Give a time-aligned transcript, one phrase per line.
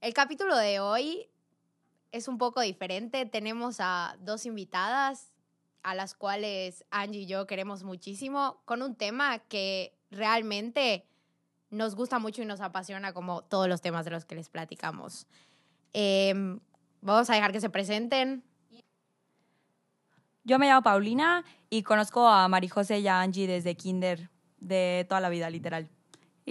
[0.00, 1.28] El capítulo de hoy
[2.10, 3.26] es un poco diferente.
[3.26, 5.30] Tenemos a dos invitadas
[5.82, 11.06] a las cuales Angie y yo queremos muchísimo, con un tema que realmente
[11.68, 15.26] nos gusta mucho y nos apasiona como todos los temas de los que les platicamos.
[15.92, 16.60] Em,
[17.02, 18.42] vamos a dejar que se presenten.
[20.44, 25.20] Yo me llamo Paulina y conozco a Marijose y a Angie desde kinder, de toda
[25.20, 25.90] la vida, literal.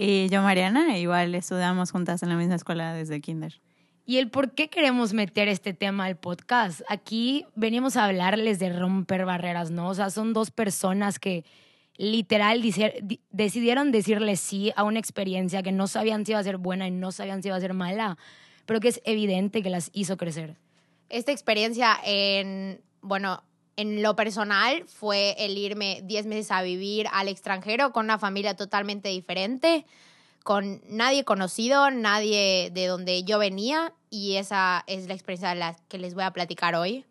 [0.02, 3.60] Y yo, Mariana, igual estudiamos juntas en la misma escuela desde kinder.
[4.06, 6.80] Y el por qué queremos meter este tema al podcast.
[6.88, 9.90] Aquí venimos a hablarles de romper barreras, ¿no?
[9.90, 11.44] O sea, son dos personas que
[11.98, 12.62] literal
[13.30, 16.92] decidieron decirle sí a una experiencia que no sabían si iba a ser buena y
[16.92, 18.16] no sabían si iba a ser mala,
[18.64, 20.56] pero que es evidente que las hizo crecer.
[21.10, 23.42] Esta experiencia en, bueno,
[23.80, 28.54] en lo personal fue el irme 10 meses a vivir al extranjero con una familia
[28.54, 29.86] totalmente diferente,
[30.44, 35.96] con nadie conocido, nadie de donde yo venía y esa es la experiencia la que
[35.96, 37.06] les voy a platicar hoy.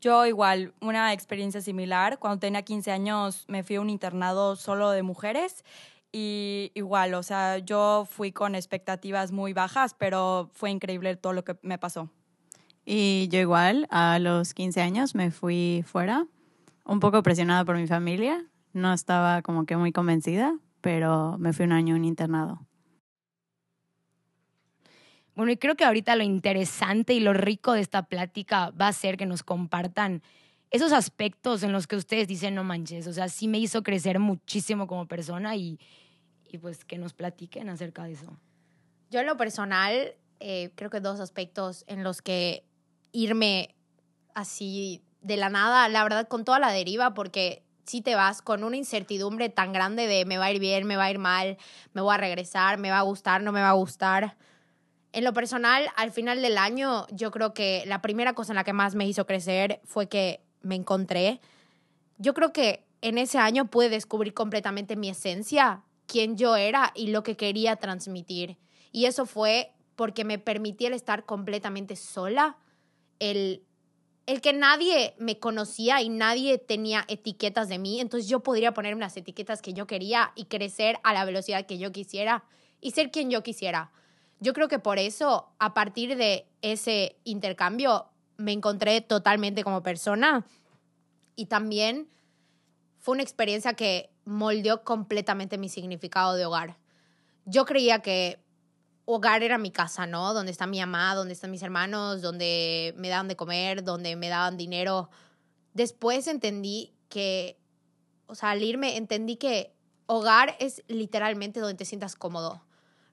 [0.00, 2.18] Yo igual, una experiencia similar.
[2.18, 5.64] Cuando tenía 15 años me fui a un internado solo de mujeres
[6.10, 11.44] y igual, o sea, yo fui con expectativas muy bajas, pero fue increíble todo lo
[11.44, 12.10] que me pasó.
[12.84, 16.26] Y yo igual, a los 15 años me fui fuera,
[16.84, 18.44] un poco presionada por mi familia.
[18.72, 22.66] No estaba como que muy convencida, pero me fui un año a un internado.
[25.34, 28.92] Bueno, y creo que ahorita lo interesante y lo rico de esta plática va a
[28.92, 30.22] ser que nos compartan
[30.70, 34.18] esos aspectos en los que ustedes dicen, no manches, o sea, sí me hizo crecer
[34.18, 35.78] muchísimo como persona y,
[36.50, 38.38] y pues que nos platiquen acerca de eso.
[39.10, 42.64] Yo en lo personal, eh, creo que dos aspectos en los que
[43.14, 43.74] irme
[44.34, 48.64] así de la nada, la verdad, con toda la deriva, porque si te vas con
[48.64, 51.56] una incertidumbre tan grande de me va a ir bien, me va a ir mal,
[51.94, 54.36] me voy a regresar, me va a gustar, no me va a gustar.
[55.12, 58.64] En lo personal, al final del año, yo creo que la primera cosa en la
[58.64, 61.40] que más me hizo crecer fue que me encontré.
[62.18, 67.08] Yo creo que en ese año pude descubrir completamente mi esencia, quién yo era y
[67.08, 68.58] lo que quería transmitir.
[68.90, 72.56] Y eso fue porque me permití el estar completamente sola
[73.18, 73.62] el,
[74.26, 79.00] el que nadie me conocía y nadie tenía etiquetas de mí, entonces yo podría ponerme
[79.00, 82.44] las etiquetas que yo quería y crecer a la velocidad que yo quisiera
[82.80, 83.90] y ser quien yo quisiera.
[84.40, 90.44] Yo creo que por eso, a partir de ese intercambio, me encontré totalmente como persona
[91.36, 92.08] y también
[92.98, 96.78] fue una experiencia que moldeó completamente mi significado de hogar.
[97.44, 98.43] Yo creía que
[99.06, 100.34] hogar era mi casa, ¿no?
[100.34, 104.28] Donde está mi mamá, donde están mis hermanos, donde me daban de comer, donde me
[104.28, 105.10] daban dinero.
[105.74, 107.58] Después entendí que,
[108.26, 109.74] o sea, al irme, entendí que
[110.06, 112.62] hogar es literalmente donde te sientas cómodo.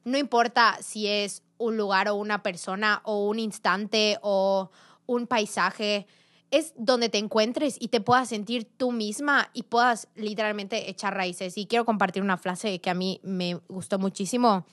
[0.03, 4.72] No importa si es un lugar o una persona o un instante o
[5.06, 6.07] un paisaje,
[6.50, 11.57] es donde te encuentres y te puedas sentir tú misma y puedas literalmente echar raíces.
[11.57, 14.66] Y quiero compartir una frase que a mí me gustó muchísimo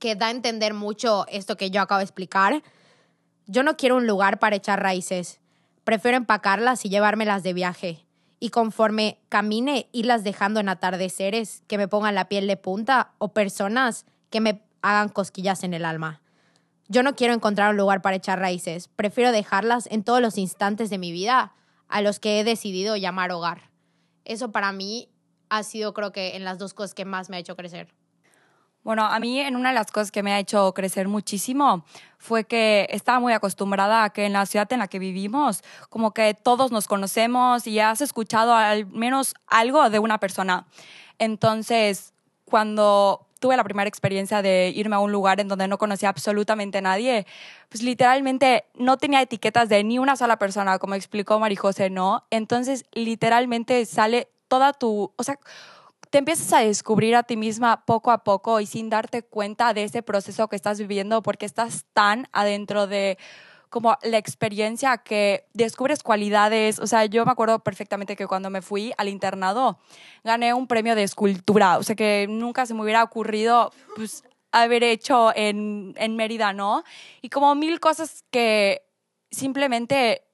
[0.00, 2.64] que da a entender mucho esto que yo acabo de explicar.
[3.46, 5.38] Yo no quiero un lugar para echar raíces.
[5.84, 8.04] Prefiero empacarlas y llevármelas de viaje.
[8.40, 13.28] Y conforme camine, irlas dejando en atardeceres que me pongan la piel de punta o
[13.28, 16.22] personas que me hagan cosquillas en el alma.
[16.88, 18.88] Yo no quiero encontrar un lugar para echar raíces.
[18.88, 21.52] Prefiero dejarlas en todos los instantes de mi vida
[21.88, 23.70] a los que he decidido llamar hogar.
[24.24, 25.10] Eso para mí
[25.50, 27.92] ha sido creo que en las dos cosas que más me ha hecho crecer.
[28.82, 31.84] Bueno, a mí en una de las cosas que me ha hecho crecer muchísimo
[32.18, 36.12] fue que estaba muy acostumbrada a que en la ciudad en la que vivimos, como
[36.12, 40.66] que todos nos conocemos y has escuchado al menos algo de una persona.
[41.18, 42.14] Entonces,
[42.46, 46.78] cuando tuve la primera experiencia de irme a un lugar en donde no conocía absolutamente
[46.78, 47.26] a nadie,
[47.68, 52.24] pues literalmente no tenía etiquetas de ni una sola persona, como explicó Marijose, ¿no?
[52.30, 55.38] Entonces, literalmente sale toda tu, o sea,
[56.10, 59.84] te empiezas a descubrir a ti misma poco a poco y sin darte cuenta de
[59.84, 63.16] ese proceso que estás viviendo porque estás tan adentro de
[63.68, 66.80] como la experiencia que descubres cualidades.
[66.80, 69.78] O sea, yo me acuerdo perfectamente que cuando me fui al internado
[70.24, 71.78] gané un premio de escultura.
[71.78, 76.82] O sea, que nunca se me hubiera ocurrido pues, haber hecho en, en Mérida, ¿no?
[77.22, 78.82] Y como mil cosas que
[79.30, 80.24] simplemente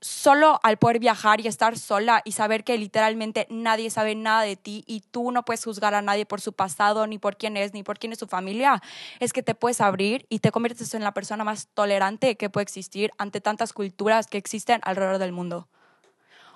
[0.00, 4.56] solo al poder viajar y estar sola y saber que literalmente nadie sabe nada de
[4.56, 7.72] ti y tú no puedes juzgar a nadie por su pasado, ni por quién es,
[7.72, 8.82] ni por quién es su familia,
[9.20, 12.62] es que te puedes abrir y te conviertes en la persona más tolerante que puede
[12.62, 15.68] existir ante tantas culturas que existen alrededor del mundo.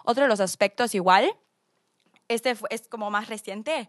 [0.05, 1.31] Otro de los aspectos igual,
[2.29, 3.89] este es como más reciente,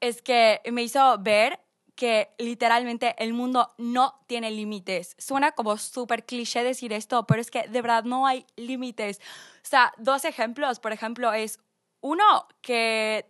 [0.00, 1.60] es que me hizo ver
[1.98, 5.16] que literalmente el mundo no tiene límites.
[5.18, 9.18] Suena como súper cliché decir esto, pero es que de verdad no hay límites.
[9.18, 11.58] O sea, dos ejemplos, por ejemplo, es
[12.00, 13.26] uno que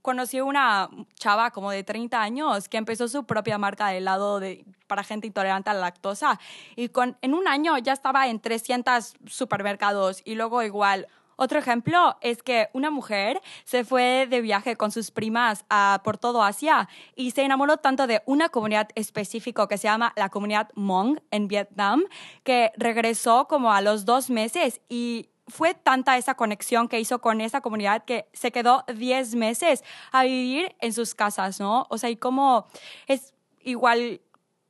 [0.00, 4.64] conocí una chava como de 30 años que empezó su propia marca de helado de,
[4.86, 6.40] para gente intolerante a la lactosa
[6.76, 11.08] y con, en un año ya estaba en 300 supermercados y luego igual
[11.40, 15.64] otro ejemplo es que una mujer se fue de viaje con sus primas
[16.02, 20.30] por todo Asia y se enamoró tanto de una comunidad específica que se llama la
[20.30, 22.02] comunidad Hmong en Vietnam
[22.42, 27.40] que regresó como a los dos meses y fue tanta esa conexión que hizo con
[27.40, 31.86] esa comunidad que se quedó 10 meses a vivir en sus casas, ¿no?
[31.88, 32.66] O sea, y como
[33.06, 33.32] es
[33.62, 34.20] igual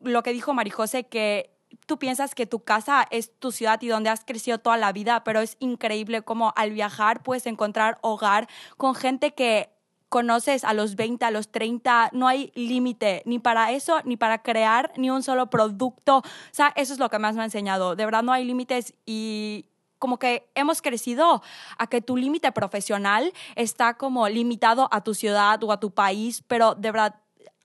[0.00, 1.50] lo que dijo Marijose, que
[1.88, 5.24] tú piensas que tu casa es tu ciudad y donde has crecido toda la vida,
[5.24, 8.46] pero es increíble cómo al viajar puedes encontrar hogar
[8.76, 9.70] con gente que
[10.10, 14.42] conoces a los 20, a los 30, no hay límite ni para eso, ni para
[14.42, 16.18] crear ni un solo producto.
[16.18, 17.96] O sea, eso es lo que más me ha enseñado.
[17.96, 19.64] De verdad no hay límites y
[19.98, 21.42] como que hemos crecido
[21.78, 26.44] a que tu límite profesional está como limitado a tu ciudad o a tu país,
[26.46, 27.14] pero de verdad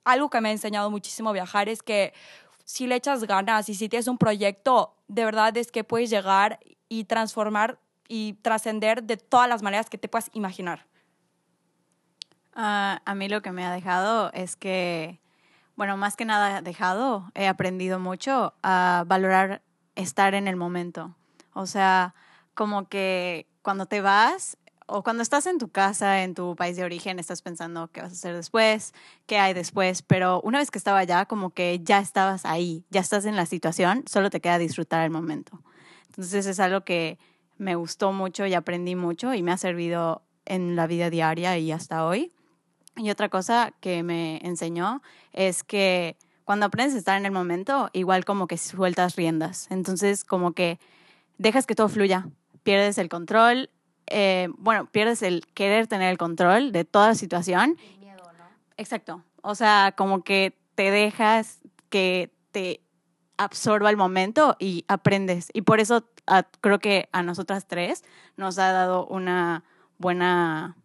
[0.04, 2.12] algo que me ha enseñado muchísimo viajar es que
[2.64, 6.58] si le echas ganas y si tienes un proyecto, de verdad es que puedes llegar
[6.88, 7.78] y transformar
[8.08, 10.86] y trascender de todas las maneras que te puedas imaginar.
[12.54, 15.20] Ah, a mí lo que me ha dejado es que,
[15.76, 19.62] bueno, más que nada dejado, he aprendido mucho a valorar
[19.96, 21.16] estar en el momento.
[21.52, 22.14] O sea,
[22.54, 26.84] como que cuando te vas o cuando estás en tu casa, en tu país de
[26.84, 28.92] origen, estás pensando qué vas a hacer después,
[29.26, 33.00] qué hay después, pero una vez que estaba allá, como que ya estabas ahí, ya
[33.00, 35.62] estás en la situación, solo te queda disfrutar el momento.
[36.08, 37.18] Entonces es algo que
[37.56, 41.72] me gustó mucho y aprendí mucho y me ha servido en la vida diaria y
[41.72, 42.32] hasta hoy.
[42.96, 45.02] Y otra cosa que me enseñó
[45.32, 49.66] es que cuando aprendes a estar en el momento, igual como que sueltas riendas.
[49.70, 50.78] Entonces como que
[51.38, 52.28] dejas que todo fluya,
[52.62, 53.70] pierdes el control,
[54.06, 57.76] eh, bueno, pierdes el querer tener el control de toda la situación.
[57.92, 58.44] El miedo, ¿no?
[58.76, 59.22] Exacto.
[59.42, 62.80] O sea, como que te dejas que te
[63.36, 65.48] absorba el momento y aprendes.
[65.52, 66.08] Y por eso
[66.60, 68.04] creo que a nosotras tres
[68.36, 69.64] nos ha dado una
[69.98, 70.76] buena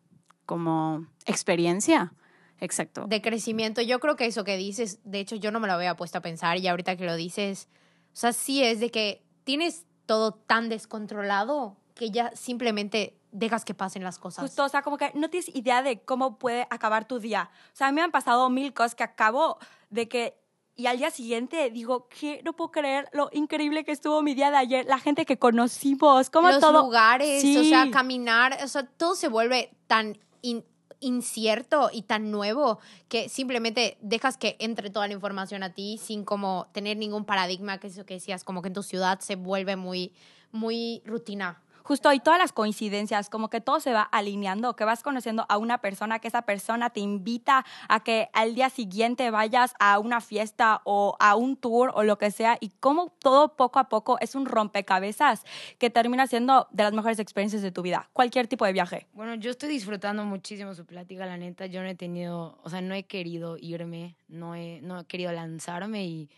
[0.46, 2.14] como experiencia.
[2.60, 3.06] Exacto.
[3.08, 3.82] De crecimiento.
[3.82, 6.22] Yo creo que eso que dices, de hecho yo no me lo había puesto a
[6.22, 7.70] pensar y ahorita que lo dices,
[8.14, 13.74] o sea, sí es de que tienes todo tan descontrolado que ya simplemente dejas que
[13.74, 14.44] pasen las cosas.
[14.46, 17.52] Justo, o sea, como que no tienes idea de cómo puede acabar tu día.
[17.74, 19.58] O sea, a mí me han pasado mil cosas que acabo
[19.90, 20.40] de que
[20.78, 24.50] y al día siguiente digo, que no puedo creer lo increíble que estuvo mi día
[24.50, 26.84] de ayer, la gente que conocimos, como Los todo.
[26.84, 27.58] lugares, Sí.
[27.58, 30.64] o sea, caminar, o sea, todo se vuelve tan in-
[31.02, 32.80] incierto y tan nuevo
[33.10, 37.78] que simplemente dejas que entre toda la información a ti sin como tener ningún paradigma,
[37.78, 40.14] que es eso que decías, como que en tu ciudad se vuelve muy,
[40.54, 41.62] muy rutina.
[41.90, 45.58] Justo, y todas las coincidencias, como que todo se va alineando, que vas conociendo a
[45.58, 50.22] una persona, que esa persona te invita a que al día siguiente vayas a una
[50.22, 54.20] fiesta o a un tour o lo que sea, y como todo poco a poco
[54.20, 55.44] es un rompecabezas
[55.80, 59.08] que termina siendo de las mejores experiencias de tu vida, cualquier tipo de viaje.
[59.14, 61.66] Bueno, yo estoy disfrutando muchísimo su plática, la neta.
[61.66, 65.32] Yo no he tenido, o sea, no he querido irme, no he, no he querido
[65.32, 66.30] lanzarme y,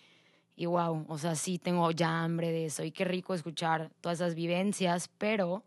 [0.55, 4.19] y wow, o sea, sí tengo ya hambre de eso y qué rico escuchar todas
[4.19, 5.63] esas vivencias, pero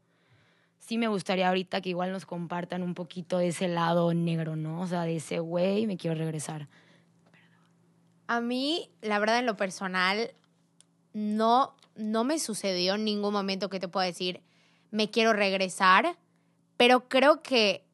[0.78, 4.82] sí me gustaría ahorita que igual nos compartan un poquito de ese lado negro, ¿no?
[4.82, 6.68] O sea, de ese güey, me quiero regresar.
[8.26, 10.32] A mí, la verdad, en lo personal,
[11.12, 14.42] no, no me sucedió en ningún momento que te pueda decir,
[14.90, 16.18] me quiero regresar,
[16.76, 17.84] pero creo que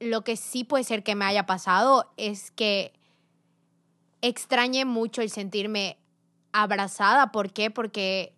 [0.00, 2.92] lo que sí puede ser que me haya pasado es que
[4.22, 5.99] extrañé mucho el sentirme
[6.52, 7.32] abrazada.
[7.32, 7.70] ¿Por qué?
[7.70, 8.34] Porque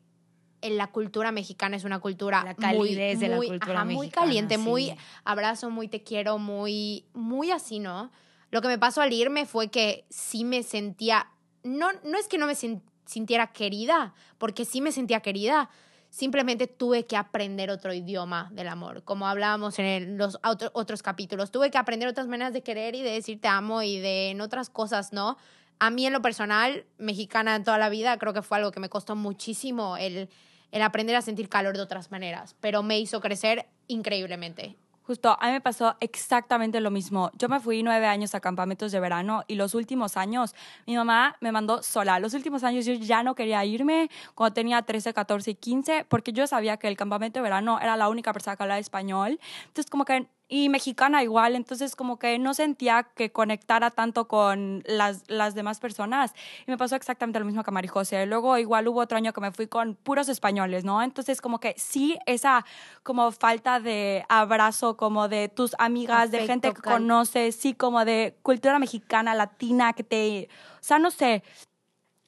[0.61, 3.85] en la cultura mexicana es una cultura La calidez muy, de la muy- cultura ajá,
[3.85, 4.61] muy mexicana, caliente, sí.
[4.61, 8.11] muy abrazo, muy te quiero, muy, muy así, ¿no?
[8.51, 11.27] Lo que me pasó al irme fue que sí me sentía,
[11.65, 15.69] no, no es que no me sintiera querida, porque sí me sentía querida,
[16.11, 21.03] simplemente tuve que aprender otro idioma del amor, como hablábamos en el- los otro- otros
[21.03, 24.31] capítulos, tuve que aprender otras maneras de querer y de decir te amo y de
[24.31, 25.39] en otras cosas, ¿no?
[25.83, 28.79] A mí en lo personal, mexicana en toda la vida, creo que fue algo que
[28.79, 30.29] me costó muchísimo el,
[30.71, 34.77] el aprender a sentir calor de otras maneras, pero me hizo crecer increíblemente.
[35.03, 37.33] Justo, a mí me pasó exactamente lo mismo.
[37.37, 40.55] Yo me fui nueve años a campamentos de verano y los últimos años
[40.87, 42.21] mi mamá me mandó sola.
[42.21, 46.33] Los últimos años yo ya no quería irme cuando tenía 13, 14 y 15 porque
[46.33, 49.41] yo sabía que el campamento de verano era la única persona que hablaba español.
[49.67, 54.83] Entonces como que y mexicana igual, entonces como que no sentía que conectara tanto con
[54.87, 56.35] las, las demás personas.
[56.67, 58.27] Y me pasó exactamente lo mismo que Mari José.
[58.27, 61.03] Luego igual hubo otro año que me fui con puros españoles, ¿no?
[61.03, 62.67] Entonces como que sí, esa
[63.03, 68.37] como falta de abrazo, como de tus amigas, de gente que conoces, sí, como de
[68.43, 70.49] cultura mexicana, latina, que te...
[70.75, 71.43] O sea, no sé,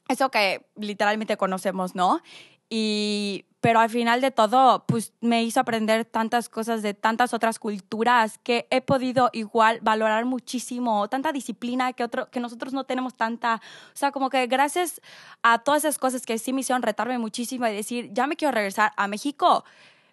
[0.09, 2.21] eso que literalmente conocemos, ¿no?
[2.68, 7.59] Y, pero al final de todo, pues me hizo aprender tantas cosas de tantas otras
[7.59, 13.14] culturas que he podido igual valorar muchísimo, tanta disciplina que, otro, que nosotros no tenemos
[13.14, 13.62] tanta.
[13.94, 15.00] O sea, como que gracias
[15.42, 18.52] a todas esas cosas que sí me hicieron retarme muchísimo y decir, ya me quiero
[18.52, 19.64] regresar a México,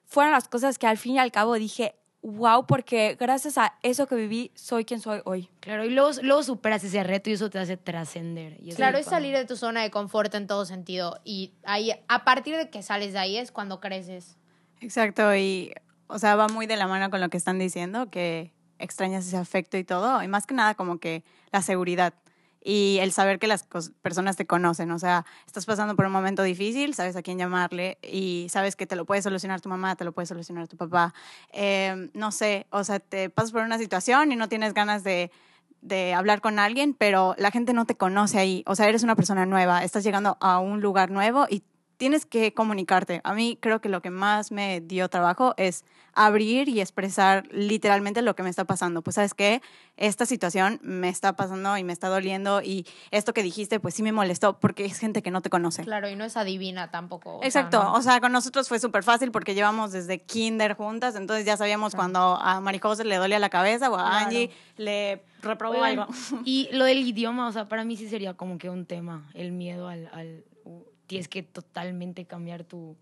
[0.05, 4.07] fueron las cosas que al fin y al cabo dije, wow, porque gracias a eso
[4.07, 5.49] que viví, soy quien soy hoy.
[5.59, 8.57] Claro, y luego, luego superas ese reto y eso te hace trascender.
[8.75, 11.19] Claro, es salir de tu zona de confort en todo sentido.
[11.23, 14.37] Y ahí, a partir de que sales de ahí es cuando creces.
[14.79, 15.73] Exacto, y
[16.07, 19.37] o sea, va muy de la mano con lo que están diciendo, que extrañas ese
[19.37, 22.13] afecto y todo, y más que nada como que la seguridad
[22.63, 23.67] y el saber que las
[24.01, 27.97] personas te conocen, o sea, estás pasando por un momento difícil, sabes a quién llamarle
[28.03, 31.13] y sabes que te lo puede solucionar tu mamá, te lo puede solucionar tu papá,
[31.53, 35.31] Eh, no sé, o sea, te pasas por una situación y no tienes ganas de
[35.81, 38.63] de hablar con alguien, pero la gente no te conoce ahí.
[38.67, 41.63] O sea, eres una persona nueva, estás llegando a un lugar nuevo y
[42.01, 43.21] tienes que comunicarte.
[43.23, 48.23] A mí creo que lo que más me dio trabajo es abrir y expresar literalmente
[48.23, 49.03] lo que me está pasando.
[49.03, 49.61] Pues sabes qué,
[49.97, 54.01] esta situación me está pasando y me está doliendo y esto que dijiste pues sí
[54.01, 55.83] me molestó porque es gente que no te conoce.
[55.83, 57.35] Claro, y no es adivina tampoco.
[57.35, 57.93] o sea, Exacto, no.
[57.93, 61.93] o sea, con nosotros fue súper fácil porque llevamos desde kinder juntas, entonces ya sabíamos
[61.93, 64.25] cuando a Marijose le dolía la cabeza o a Claro.
[64.25, 66.07] Angie le reprobó Oigan, algo.
[66.45, 69.51] Y lo del idioma, o sea, para mí sí sería como que un tema, el
[69.51, 70.09] miedo al...
[70.13, 70.43] al
[71.11, 72.95] tienes que totalmente cambiar tu...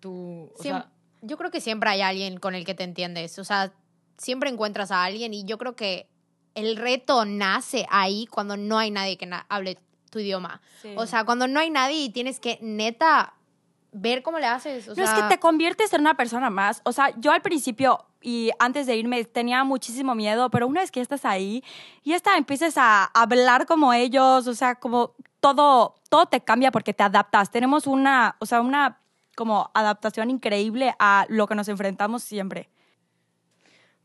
[0.00, 0.90] tu o Siem- sea,
[1.22, 3.38] yo creo que siempre hay alguien con el que te entiendes.
[3.38, 3.72] O sea,
[4.16, 6.08] siempre encuentras a alguien y yo creo que
[6.54, 9.78] el reto nace ahí cuando no hay nadie que na- hable
[10.10, 10.60] tu idioma.
[10.96, 13.34] O sea, cuando no hay nadie y tienes que neta
[13.92, 14.88] ver cómo le haces.
[14.88, 16.82] O Pero sea, es que te conviertes en una persona más.
[16.84, 20.90] O sea, yo al principio y antes de irme tenía muchísimo miedo, pero una vez
[20.90, 21.62] que estás ahí
[22.04, 26.94] y esta empiezas a hablar como ellos, o sea, como todo, todo te cambia porque
[26.94, 27.50] te adaptas.
[27.50, 29.00] Tenemos una, o sea, una
[29.34, 32.70] como adaptación increíble a lo que nos enfrentamos siempre.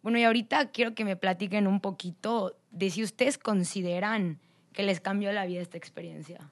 [0.01, 4.39] Bueno, y ahorita quiero que me platiquen un poquito de si ustedes consideran
[4.73, 6.49] que les cambió la vida esta experiencia.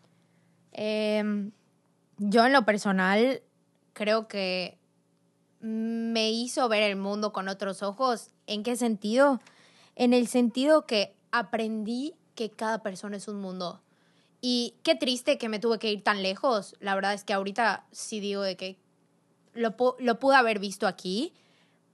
[0.72, 1.51] Em,
[2.18, 3.42] yo en lo personal
[3.94, 4.77] creo que
[5.62, 8.30] me hizo ver el mundo con otros ojos.
[8.46, 9.42] ¿En qué sentido?
[9.96, 13.82] En el sentido que aprendí que cada persona es un mundo.
[14.48, 16.75] Y qué triste que me tuve que ir tan lejos.
[16.80, 18.78] La verdad es que ahorita sí digo de que
[19.56, 21.34] lo, lo pude haber visto aquí,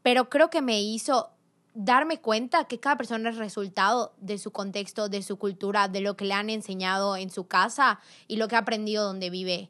[0.02, 1.30] pero creo que me hizo
[1.76, 6.18] darme cuenta que cada persona es resultado de su contexto, de su cultura, de lo
[6.18, 9.70] que le han enseñado en su casa y lo que ha aprendido donde vive.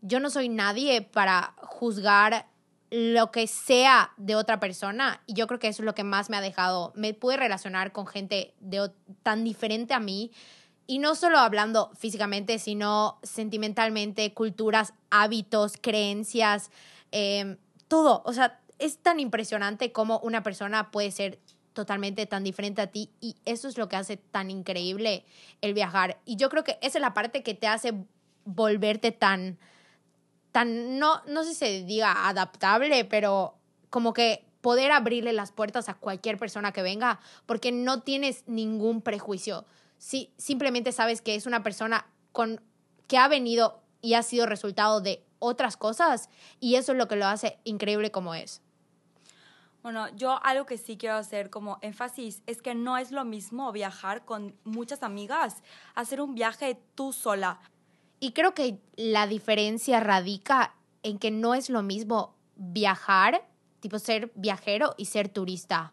[0.00, 2.46] Yo no soy nadie para juzgar
[2.92, 6.30] lo que sea de otra persona y yo creo que eso es lo que más
[6.30, 6.92] me ha dejado.
[6.94, 8.88] Me pude relacionar con gente de,
[9.24, 10.30] tan diferente a mí
[10.90, 16.72] y no solo hablando físicamente, sino sentimentalmente, culturas, hábitos, creencias,
[17.12, 18.24] eh, todo.
[18.26, 21.38] O sea, es tan impresionante cómo una persona puede ser
[21.74, 25.24] totalmente tan diferente a ti y eso es lo que hace tan increíble
[25.60, 26.18] el viajar.
[26.24, 27.94] Y yo creo que esa es la parte que te hace
[28.44, 29.58] volverte tan,
[30.50, 33.54] tan, no, no sé si se diga adaptable, pero
[33.90, 39.02] como que poder abrirle las puertas a cualquier persona que venga porque no tienes ningún
[39.02, 39.66] prejuicio.
[40.00, 42.62] Sí, simplemente sabes que es una persona con,
[43.06, 47.16] que ha venido y ha sido resultado de otras cosas y eso es lo que
[47.16, 48.62] lo hace increíble como es.
[49.82, 53.70] Bueno, yo algo que sí quiero hacer como énfasis es que no es lo mismo
[53.72, 55.62] viajar con muchas amigas,
[55.94, 57.60] hacer un viaje tú sola.
[58.20, 63.46] Y creo que la diferencia radica en que no es lo mismo viajar,
[63.80, 65.92] tipo ser viajero y ser turista.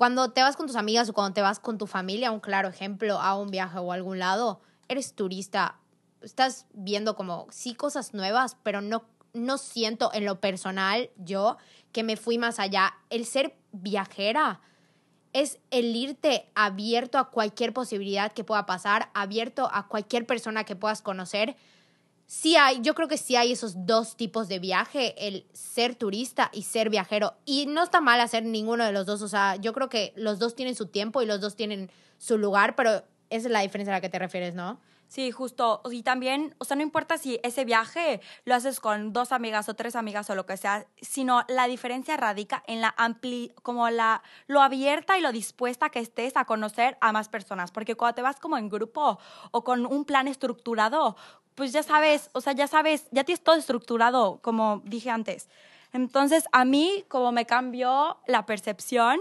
[0.00, 2.70] Cuando te vas con tus amigas o cuando te vas con tu familia, un claro
[2.70, 5.76] ejemplo, a un viaje o a algún lado, eres turista.
[6.22, 9.04] Estás viendo como, sí, cosas nuevas, pero no,
[9.34, 11.58] no siento en lo personal yo
[11.92, 12.94] que me fui más allá.
[13.10, 14.62] El ser viajera
[15.34, 20.76] es el irte abierto a cualquier posibilidad que pueda pasar, abierto a cualquier persona que
[20.76, 21.56] puedas conocer.
[22.32, 26.48] Sí hay, yo creo que sí hay esos dos tipos de viaje, el ser turista
[26.52, 27.34] y ser viajero.
[27.44, 30.38] Y no está mal hacer ninguno de los dos, o sea, yo creo que los
[30.38, 33.92] dos tienen su tiempo y los dos tienen su lugar, pero esa es la diferencia
[33.92, 34.78] a la que te refieres, ¿no?
[35.10, 35.82] Sí, justo.
[35.90, 39.74] Y también, o sea, no importa si ese viaje lo haces con dos amigas o
[39.74, 44.22] tres amigas o lo que sea, sino la diferencia radica en la ampli, como la,
[44.46, 47.72] lo abierta y lo dispuesta que estés a conocer a más personas.
[47.72, 49.18] Porque cuando te vas como en grupo
[49.50, 51.16] o con un plan estructurado,
[51.54, 55.48] pues ya sabes, o sea, ya sabes, ya tienes todo estructurado, como dije antes.
[55.92, 59.20] Entonces, a mí, como me cambió la percepción,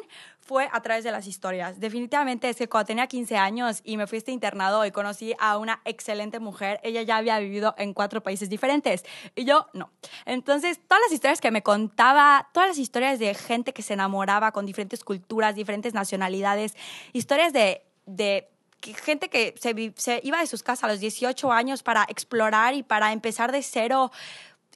[0.49, 1.79] fue a través de las historias.
[1.79, 5.59] Definitivamente es que cuando tenía 15 años y me fui este internado y conocí a
[5.59, 9.05] una excelente mujer, ella ya había vivido en cuatro países diferentes
[9.35, 9.91] y yo no.
[10.25, 14.51] Entonces, todas las historias que me contaba, todas las historias de gente que se enamoraba
[14.51, 16.75] con diferentes culturas, diferentes nacionalidades,
[17.13, 18.49] historias de, de
[18.81, 22.83] gente que se, se, iba de sus casas a los 18 años para explorar y
[22.83, 24.11] para empezar de cero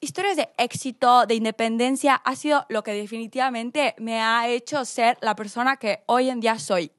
[0.03, 5.35] historias de éxito, de independencia, ha sido lo que definitivamente me ha hecho ser la
[5.35, 6.91] persona que hoy en día soy.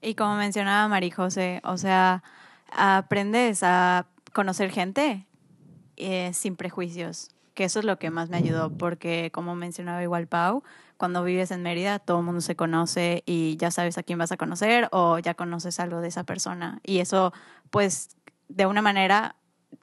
[0.00, 2.22] Y como mencionaba María José, o sea,
[2.70, 5.26] aprendes a conocer gente
[5.96, 10.26] eh, sin prejuicios, que eso es lo que más me ayudó, porque como mencionaba igual
[10.28, 10.62] Pau,
[10.98, 14.32] cuando vives en Mérida todo el mundo se conoce y ya sabes a quién vas
[14.32, 16.80] a conocer o ya conoces algo de esa persona.
[16.82, 17.32] Y eso,
[17.70, 18.16] pues,
[18.48, 19.36] de una manera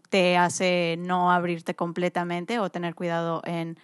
[0.10, 3.80] te hace no abrirte completamente o tener cuidado en,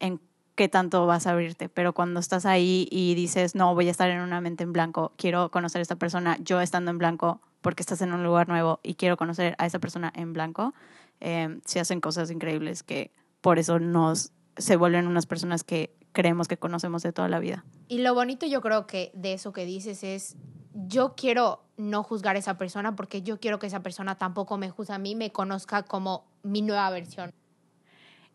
[0.00, 0.20] en
[0.54, 1.68] qué tanto vas a abrirte.
[1.68, 5.12] Pero cuando estás ahí y dices, no, voy a estar en una mente en blanco,
[5.16, 8.80] quiero conocer a esta persona, yo estando en blanco, porque estás en un lugar nuevo
[8.82, 10.72] y quiero conocer a esa persona en blanco,
[11.20, 16.48] eh, se hacen cosas increíbles que por eso nos se vuelven unas personas que creemos
[16.48, 17.64] que conocemos de toda la vida.
[17.88, 20.36] Y lo bonito yo creo que de eso que dices es,
[20.74, 24.70] yo quiero no juzgar a esa persona porque yo quiero que esa persona tampoco me
[24.70, 27.32] juzgue a mí, me conozca como mi nueva versión.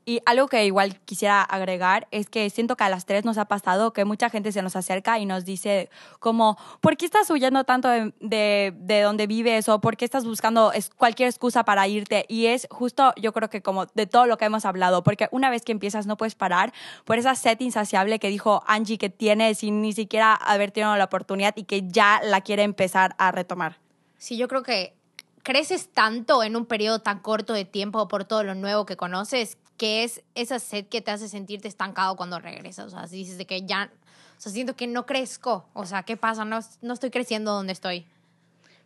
[0.07, 3.45] Y algo que igual quisiera agregar es que siento que a las tres nos ha
[3.45, 7.63] pasado que mucha gente se nos acerca y nos dice como, ¿por qué estás huyendo
[7.63, 9.67] tanto de, de, donde vives?
[9.67, 12.25] O ¿por qué estás buscando cualquier excusa para irte?
[12.29, 15.49] Y es justo, yo creo que como de todo lo que hemos hablado, porque una
[15.49, 16.71] vez que empiezas no puedes parar
[17.03, 21.05] por esa sed insaciable que dijo Angie que tiene sin ni siquiera haber tenido la
[21.05, 23.79] oportunidad y que ya la quiere empezar a retomar.
[24.19, 24.93] Sí, yo creo que
[25.41, 29.57] creces tanto en un periodo tan corto de tiempo por todo lo nuevo que conoces
[29.77, 32.87] que es esa sed que te hace sentirte estancado cuando regresas.
[32.87, 33.91] O sea, si dices de que ya,
[34.37, 35.67] o sea, siento que no crezco.
[35.73, 36.45] O sea, ¿qué pasa?
[36.45, 38.05] No, no estoy creciendo donde estoy.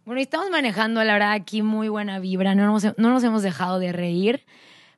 [0.05, 2.55] Bueno, estamos manejando, la verdad, aquí muy buena vibra.
[2.55, 4.45] No nos, no nos hemos dejado de reír.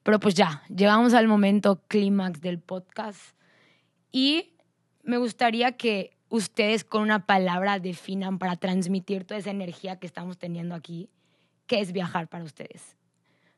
[0.04, 3.20] Pero pues ya, llegamos al momento clímax del podcast.
[4.12, 4.54] Y
[5.04, 10.38] me gustaría que ustedes con una palabra definan para transmitir toda esa energía que estamos
[10.38, 11.10] teniendo aquí,
[11.68, 12.96] qué es viajar para ustedes.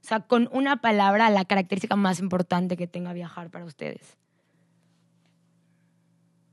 [0.03, 4.17] O sea, con una palabra, la característica más importante que tenga viajar para ustedes.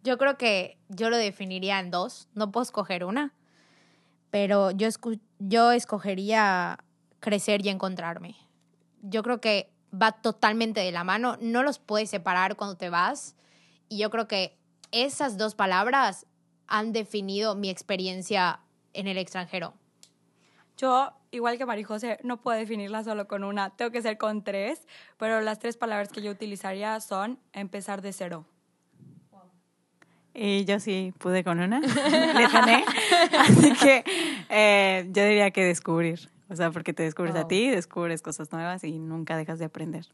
[0.05, 2.29] Yo creo que yo lo definiría en dos.
[2.35, 3.35] No puedo escoger una,
[4.31, 4.89] pero yo,
[5.41, 6.79] yo escogería
[7.19, 8.37] crecer y encontrarme.
[9.03, 11.37] Yo creo que va totalmente de la mano.
[11.41, 13.35] No los puedes separar cuando te vas.
[13.89, 14.57] Y yo creo que
[14.93, 16.25] esas dos palabras
[16.69, 18.61] han definido mi experiencia
[18.93, 19.75] en el extranjero.
[20.81, 24.43] Yo, igual que María José, no puedo definirla solo con una, tengo que ser con
[24.43, 24.87] tres,
[25.19, 28.47] pero las tres palabras que yo utilizaría son empezar de cero.
[30.33, 31.81] Y yo sí pude con una,
[32.35, 32.85] le gané.
[33.39, 34.05] Así que
[34.49, 36.31] eh, yo diría que descubrir.
[36.49, 40.07] O sea, porque te descubres a ti, descubres cosas nuevas y nunca dejas de aprender.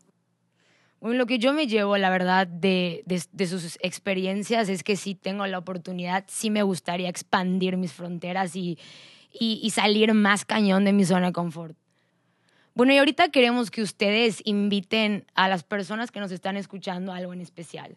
[1.01, 4.97] Bueno, lo que yo me llevo, la verdad, de, de, de, sus experiencias es que
[4.97, 8.79] si tengo la oportunidad, sí me gustaría expandir mis fronteras y,
[9.39, 11.77] y, salir más cañón de mi zona de confort.
[12.75, 17.33] Bueno, y ahorita queremos que ustedes inviten a las personas que nos están escuchando algo
[17.33, 17.97] en especial.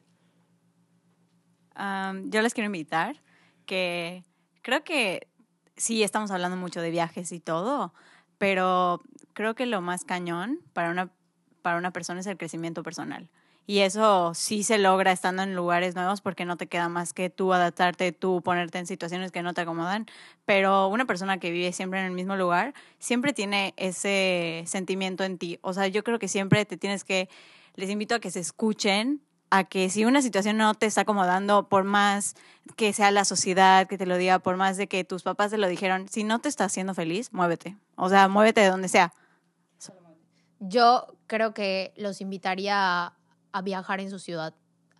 [1.76, 3.22] yo les quiero invitar
[3.66, 4.24] que
[4.62, 5.28] creo que
[5.76, 7.94] sí estamos hablando mucho de viajes y todo,
[8.38, 9.02] pero
[9.34, 11.12] creo que lo más cañón para una,
[11.62, 13.30] para una persona es el crecimiento personal.
[13.70, 17.30] Y eso sí se logra estando en lugares nuevos porque no te queda más que
[17.30, 20.08] tú adaptarte, tú ponerte en situaciones que no te acomodan.
[20.44, 25.38] Pero una persona que vive siempre en el mismo lugar, siempre tiene ese sentimiento en
[25.38, 25.60] ti.
[25.62, 27.30] O sea, yo creo que siempre te tienes que,
[27.76, 31.70] les invito a que se escuchen, a que si una situación no te está acomodando,
[31.70, 32.34] por más
[32.76, 35.60] que sea la sociedad que te lo diga, por más de que tus papás te
[35.60, 37.78] lo dijeron, si no te está haciendo feliz, muévete.
[37.98, 39.14] O sea, muévete de donde sea.
[40.60, 43.14] Yo creo que los invitaría
[43.52, 44.54] a viajar en su ciudad,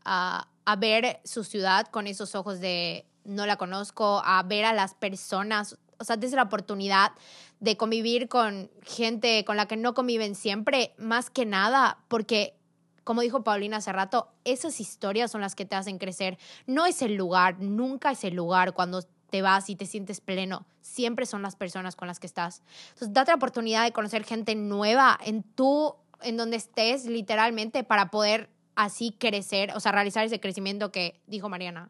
[0.06, 4.74] a, a ver su ciudad con esos ojos de no la conozco, a ver a
[4.74, 7.12] las personas, o sea, desde la oportunidad
[7.60, 12.56] de convivir con gente con la que no conviven siempre, más que nada, porque,
[13.04, 16.38] como dijo Paulina hace rato, esas historias son las que te hacen crecer.
[16.66, 18.74] No es el lugar, nunca es el lugar.
[18.74, 22.64] Cuando te vas y te sientes pleno, siempre son las personas con las que estás.
[22.90, 28.12] Entonces, date la oportunidad de conocer gente nueva en tú, en donde estés literalmente para
[28.12, 31.90] poder así crecer, o sea, realizar ese crecimiento que dijo Mariana.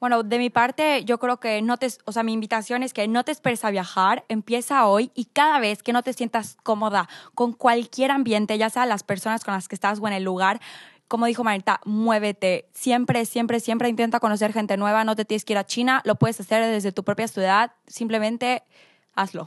[0.00, 3.08] Bueno, de mi parte, yo creo que no te, o sea, mi invitación es que
[3.08, 7.08] no te esperes a viajar, empieza hoy y cada vez que no te sientas cómoda
[7.34, 10.60] con cualquier ambiente, ya sea las personas con las que estás o en el lugar,
[11.08, 12.68] como dijo Marita, muévete.
[12.72, 15.04] Siempre, siempre, siempre intenta conocer gente nueva.
[15.04, 16.00] No te tienes que ir a China.
[16.04, 17.72] Lo puedes hacer desde tu propia ciudad.
[17.86, 18.62] Simplemente
[19.14, 19.46] hazlo.